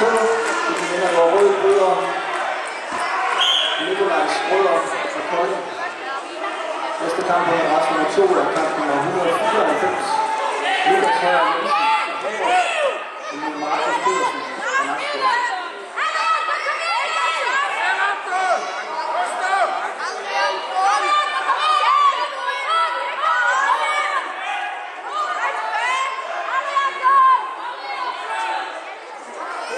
[0.00, 0.08] to,
[0.66, 1.92] fordi vinder går rød bryder.
[3.86, 4.78] Nikolajs Brøller
[5.12, 5.58] fra Kolde.
[7.00, 10.06] Næste kamp er rest nummer 2, der er kamp nummer 194.
[10.88, 11.86] Lukas Højer Jensen.
[13.62, 14.40] Markus Pedersen
[14.80, 15.00] og Max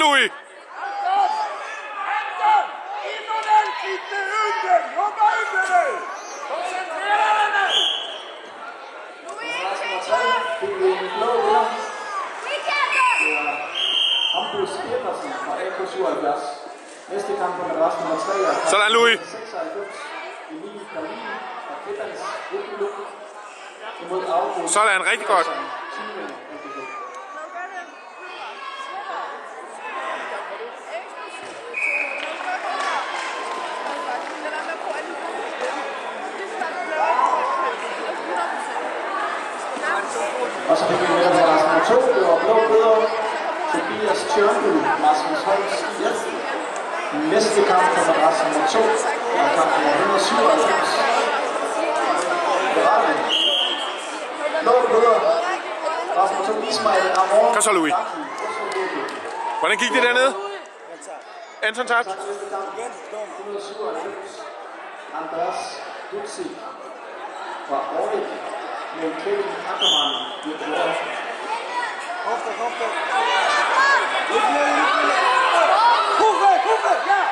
[0.00, 0.30] lui!
[17.10, 17.62] Næste kamp på
[18.90, 19.20] Louis.
[24.66, 25.59] Sådan, rigtig godt.
[40.70, 41.94] Og så fik vi med nummer 2.
[42.14, 42.98] Det var blå bøder.
[43.72, 44.72] Tobias Tjørnby,
[45.04, 46.18] Rasmus Holms IF.
[47.32, 48.78] Næste kamp kommer resten nummer 2.
[49.40, 50.30] Og kamp nummer 197.
[52.74, 53.20] Beretning.
[54.62, 54.74] Blå.
[56.18, 56.68] Resten nummer 2.
[56.70, 57.46] Ismail Amor.
[57.54, 57.94] Kom så, Louis.
[59.60, 60.34] Hvordan gik det dernede?
[61.62, 62.14] Anton 197.
[65.20, 65.60] Andreas
[66.12, 66.46] Dutsi
[67.68, 68.59] fra Aarhus
[68.96, 71.08] mit Kevin Ackermann getroffen.
[72.26, 72.88] Auf der, auf der.
[76.18, 77.22] Kufe, Kufe, ja!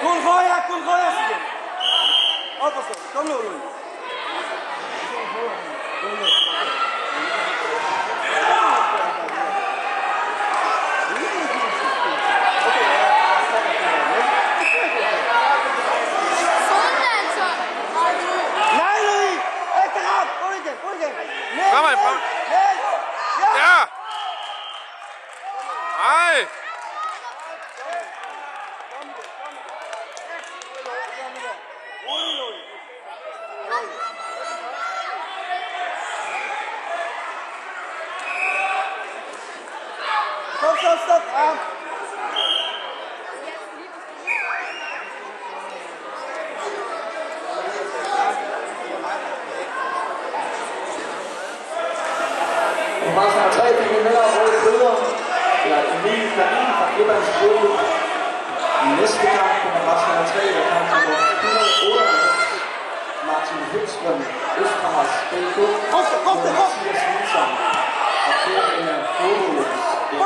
[0.00, 1.10] Kul Goya, Kul Goya,
[2.60, 3.87] Opposite, come on, Luis.
[21.80, 22.20] Πάμε, πάμε.
[23.54, 23.76] Γεια!
[26.08, 26.46] Άι!
[40.60, 41.22] Stop, stop, stop.
[41.34, 41.77] Ah.
[53.78, 54.94] Fra nummer 3 fik vi med og røde bøder.
[55.62, 57.70] Det er Emil Berlin fra Klippans Rødby.
[58.98, 62.28] Næste kamp kommer resten nummer 3 er kamp nummer 198.
[63.28, 64.20] Martin Høgstrøm,
[64.62, 65.56] Østhammers BK.
[65.92, 66.48] Kofte, mod kofte!
[66.58, 67.50] Mathias Nilsson
[68.28, 69.72] og Per Inger Hovedløs.
[70.18, 70.24] Gå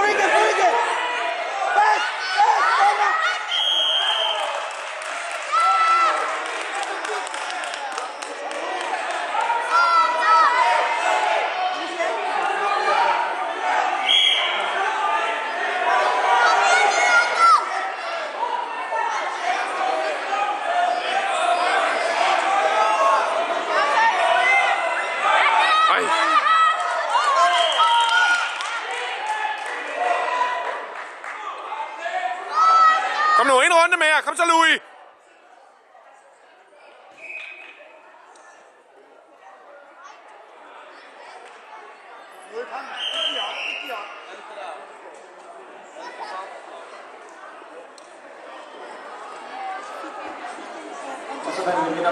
[34.23, 34.81] Luca, kommst Louis?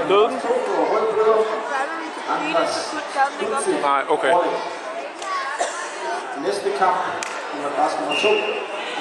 [0.09, 0.41] Døden?
[3.83, 4.33] Nej, ah, okay.
[6.47, 6.97] Næste kamp,
[8.01, 8.60] nummer 2.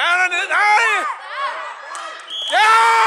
[0.00, 0.48] Down in it.
[0.48, 1.04] Hey!
[2.50, 2.99] Yeah!